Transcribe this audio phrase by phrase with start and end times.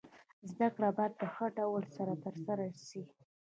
[0.51, 3.03] زده کړه باید په ښه ډول سره تر سره سي.